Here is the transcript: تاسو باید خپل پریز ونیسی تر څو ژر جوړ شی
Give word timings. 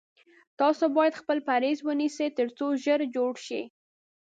تاسو 0.59 0.83
باید 0.97 1.19
خپل 1.21 1.37
پریز 1.47 1.77
ونیسی 1.83 2.27
تر 2.37 2.47
څو 2.57 2.65
ژر 2.83 2.99
جوړ 3.15 3.31
شی 3.45 3.61